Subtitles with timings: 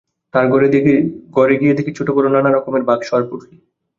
[0.33, 0.45] তাঁর
[1.35, 3.55] ঘরে গিয়ে দেখি ছোটোবড়ো নানা রকমের বাক্স আর পুঁটলি।